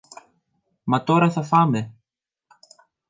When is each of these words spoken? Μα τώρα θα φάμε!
Μα 0.83 1.03
τώρα 1.03 1.31
θα 1.31 1.43
φάμε! 1.43 1.93